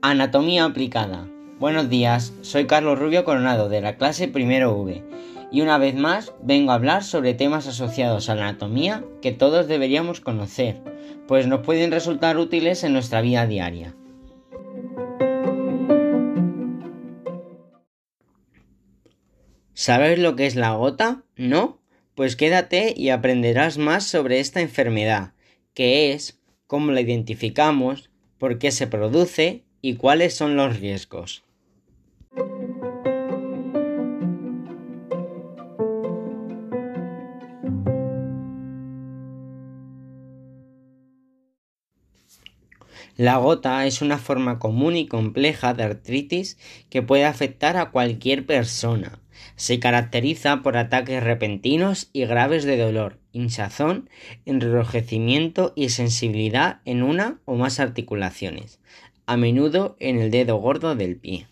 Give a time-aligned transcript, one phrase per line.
[0.00, 1.28] Anatomía aplicada.
[1.58, 5.02] Buenos días, soy Carlos Rubio Coronado de la clase Primero V
[5.52, 9.68] y una vez más vengo a hablar sobre temas asociados a la anatomía que todos
[9.68, 10.80] deberíamos conocer,
[11.28, 13.94] pues nos pueden resultar útiles en nuestra vida diaria.
[19.78, 21.22] ¿Sabes lo que es la gota?
[21.36, 21.78] ¿No?
[22.14, 25.34] Pues quédate y aprenderás más sobre esta enfermedad,
[25.74, 28.08] qué es, cómo la identificamos,
[28.38, 31.44] por qué se produce y cuáles son los riesgos.
[43.18, 46.56] La gota es una forma común y compleja de artritis
[46.88, 49.20] que puede afectar a cualquier persona.
[49.56, 54.10] Se caracteriza por ataques repentinos y graves de dolor, hinchazón,
[54.44, 58.80] enrojecimiento y sensibilidad en una o más articulaciones,
[59.26, 61.46] a menudo en el dedo gordo del pie.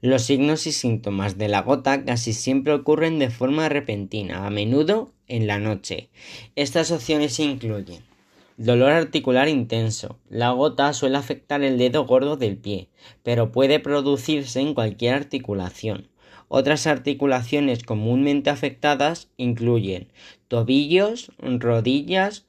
[0.00, 5.12] Los signos y síntomas de la gota casi siempre ocurren de forma repentina, a menudo
[5.28, 6.10] en la noche.
[6.56, 8.02] Estas opciones incluyen
[8.64, 10.18] dolor articular intenso.
[10.28, 12.88] La gota suele afectar el dedo gordo del pie,
[13.22, 16.08] pero puede producirse en cualquier articulación.
[16.46, 20.12] Otras articulaciones comúnmente afectadas incluyen
[20.48, 22.46] tobillos, rodillas,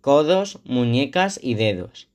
[0.00, 2.08] codos, muñecas y dedos.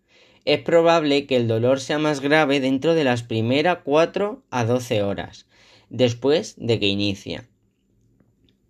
[0.46, 5.04] Es probable que el dolor sea más grave dentro de las primeras 4 a 12
[5.04, 5.48] horas,
[5.90, 7.50] después de que inicia.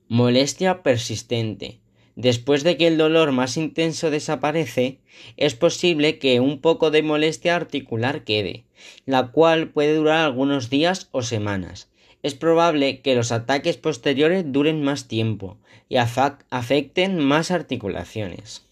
[0.07, 1.80] Molestia persistente.
[2.15, 4.99] Después de que el dolor más intenso desaparece,
[5.37, 8.65] es posible que un poco de molestia articular quede,
[9.05, 11.89] la cual puede durar algunos días o semanas.
[12.23, 15.57] Es probable que los ataques posteriores duren más tiempo
[15.89, 18.67] y afecten más articulaciones.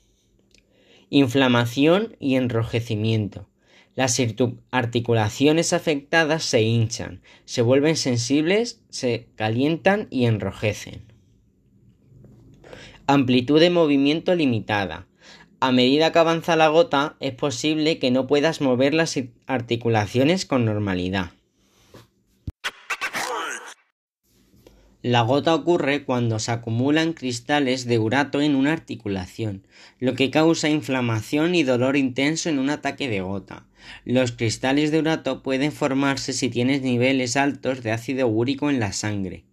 [1.10, 3.48] Inflamación y enrojecimiento.
[3.96, 4.22] Las
[4.72, 11.09] articulaciones afectadas se hinchan, se vuelven sensibles, se calientan y enrojecen.
[13.12, 15.08] Amplitud de movimiento limitada.
[15.60, 20.64] A medida que avanza la gota es posible que no puedas mover las articulaciones con
[20.64, 21.32] normalidad.
[25.02, 29.66] La gota ocurre cuando se acumulan cristales de urato en una articulación,
[29.98, 33.66] lo que causa inflamación y dolor intenso en un ataque de gota.
[34.06, 38.92] Los cristales de urato pueden formarse si tienes niveles altos de ácido úrico en la
[38.94, 39.49] sangre.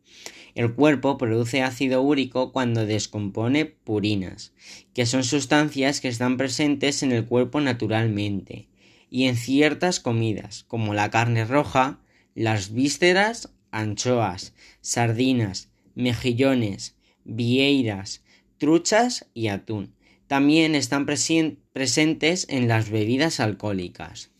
[0.56, 4.54] El cuerpo produce ácido úrico cuando descompone purinas,
[4.94, 8.66] que son sustancias que están presentes en el cuerpo naturalmente,
[9.10, 12.00] y en ciertas comidas, como la carne roja,
[12.34, 18.22] las vísceras anchoas, sardinas, mejillones, vieiras,
[18.56, 19.94] truchas y atún.
[20.26, 24.30] También están presentes en las bebidas alcohólicas.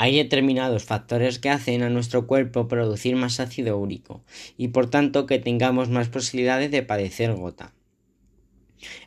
[0.00, 4.22] Hay determinados factores que hacen a nuestro cuerpo producir más ácido úrico
[4.56, 7.74] y por tanto que tengamos más posibilidades de padecer gota.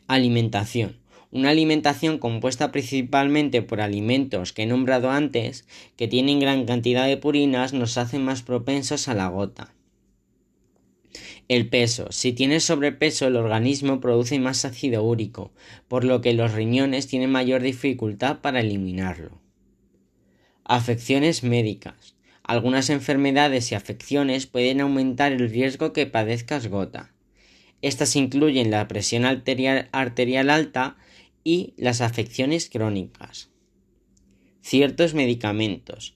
[0.08, 0.98] Alimentación.
[1.32, 5.66] Una alimentación compuesta principalmente por alimentos que he nombrado antes,
[5.96, 9.74] que tienen gran cantidad de purinas, nos hace más propensos a la gota.
[11.48, 12.12] El peso.
[12.12, 15.54] Si tienes sobrepeso, el organismo produce más ácido úrico,
[15.88, 19.40] por lo que los riñones tienen mayor dificultad para eliminarlo.
[20.64, 22.16] Afecciones médicas.
[22.44, 27.14] Algunas enfermedades y afecciones pueden aumentar el riesgo que padezcas gota.
[27.82, 30.98] Estas incluyen la presión arterial, arterial alta,
[31.44, 33.50] y las afecciones crónicas.
[34.62, 36.16] Ciertos medicamentos.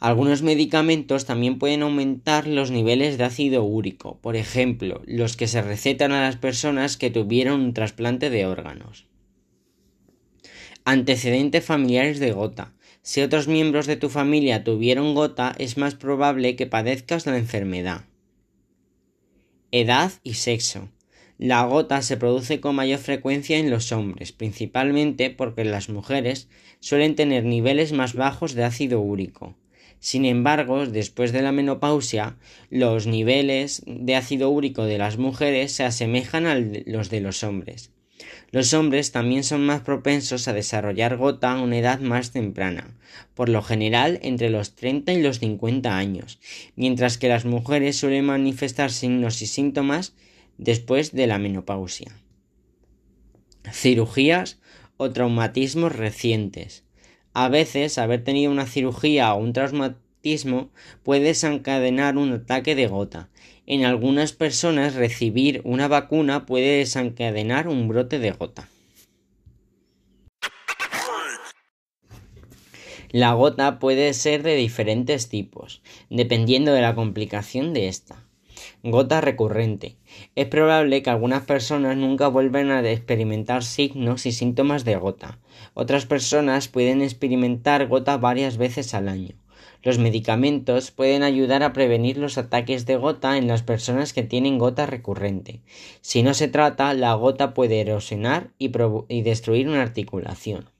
[0.00, 5.60] Algunos medicamentos también pueden aumentar los niveles de ácido úrico, por ejemplo, los que se
[5.60, 9.06] recetan a las personas que tuvieron un trasplante de órganos.
[10.84, 12.74] Antecedentes familiares de gota.
[13.08, 18.04] Si otros miembros de tu familia tuvieron gota, es más probable que padezcas la enfermedad.
[19.72, 20.90] Edad y sexo.
[21.38, 26.50] La gota se produce con mayor frecuencia en los hombres, principalmente porque las mujeres
[26.80, 29.56] suelen tener niveles más bajos de ácido úrico.
[30.00, 32.36] Sin embargo, después de la menopausia,
[32.68, 37.90] los niveles de ácido úrico de las mujeres se asemejan a los de los hombres.
[38.50, 42.96] Los hombres también son más propensos a desarrollar gota a una edad más temprana,
[43.34, 46.38] por lo general entre los 30 y los 50 años,
[46.74, 50.14] mientras que las mujeres suelen manifestar signos y síntomas
[50.56, 52.10] después de la menopausia.
[53.70, 54.58] Cirugías
[54.96, 56.84] o traumatismos recientes.
[57.34, 60.70] A veces haber tenido una cirugía o un traumatismo
[61.02, 63.28] puede desencadenar un ataque de gota.
[63.70, 68.66] En algunas personas recibir una vacuna puede desencadenar un brote de gota.
[73.10, 78.24] La gota puede ser de diferentes tipos, dependiendo de la complicación de esta.
[78.82, 79.96] Gota recurrente.
[80.34, 85.40] Es probable que algunas personas nunca vuelvan a experimentar signos y síntomas de gota.
[85.74, 89.34] Otras personas pueden experimentar gota varias veces al año.
[89.82, 94.58] Los medicamentos pueden ayudar a prevenir los ataques de gota en las personas que tienen
[94.58, 95.62] gota recurrente.
[96.00, 98.70] Si no se trata, la gota puede erosionar y,
[99.22, 100.70] destruir una articulación.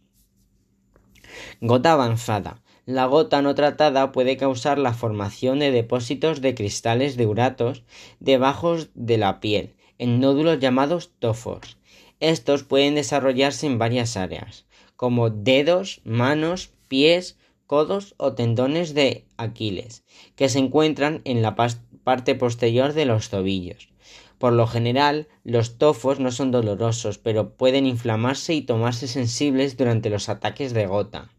[1.60, 2.62] Gota avanzada.
[2.86, 7.84] La gota no tratada puede causar la formación de depósitos de cristales de uratos
[8.18, 11.76] debajo de la piel, en nódulos llamados tofos.
[12.18, 14.64] Estos pueden desarrollarse en varias áreas,
[14.96, 17.36] como dedos, manos, pies,
[17.68, 20.02] codos o tendones de Aquiles,
[20.36, 23.90] que se encuentran en la parte posterior de los tobillos.
[24.38, 30.08] Por lo general, los tofos no son dolorosos, pero pueden inflamarse y tomarse sensibles durante
[30.08, 31.30] los ataques de gota.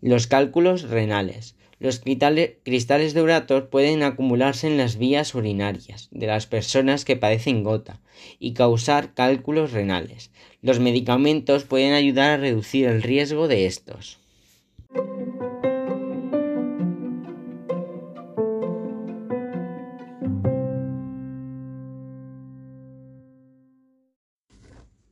[0.00, 1.56] Los cálculos renales.
[1.78, 7.64] Los cristales de uratos pueden acumularse en las vías urinarias de las personas que padecen
[7.64, 8.00] gota
[8.38, 10.30] y causar cálculos renales.
[10.62, 14.18] Los medicamentos pueden ayudar a reducir el riesgo de estos.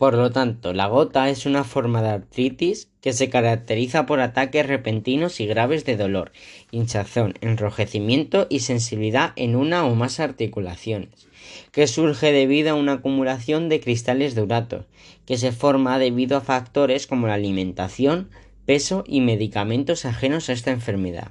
[0.02, 4.66] Por lo tanto, la gota es una forma de artritis que se caracteriza por ataques
[4.66, 6.32] repentinos y graves de dolor,
[6.72, 11.28] hinchazón, enrojecimiento y sensibilidad en una o más articulaciones,
[11.70, 14.86] que surge debido a una acumulación de cristales de urato,
[15.24, 18.28] que se forma debido a factores como la alimentación,
[18.66, 21.30] peso y medicamentos ajenos a esta enfermedad.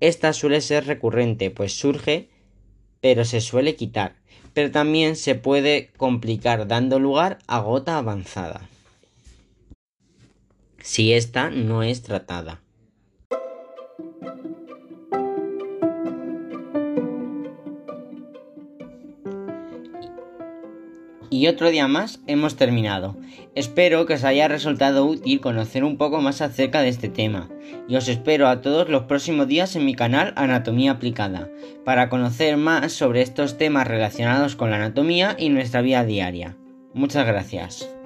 [0.00, 2.30] Esta suele ser recurrente, pues surge
[3.00, 4.16] pero se suele quitar,
[4.54, 8.68] pero también se puede complicar dando lugar a gota avanzada
[10.88, 12.62] si esta no es tratada.
[21.30, 23.16] Y otro día más hemos terminado.
[23.54, 27.48] Espero que os haya resultado útil conocer un poco más acerca de este tema.
[27.88, 31.50] Y os espero a todos los próximos días en mi canal Anatomía Aplicada,
[31.84, 36.56] para conocer más sobre estos temas relacionados con la anatomía y nuestra vida diaria.
[36.94, 37.97] Muchas gracias.